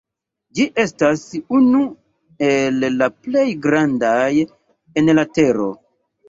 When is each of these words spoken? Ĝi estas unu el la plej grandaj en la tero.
Ĝi 0.59 0.63
estas 0.83 1.25
unu 1.57 1.81
el 2.47 2.79
la 3.03 3.11
plej 3.27 3.45
grandaj 3.67 4.25
en 5.03 5.13
la 5.21 5.29
tero. 5.37 5.69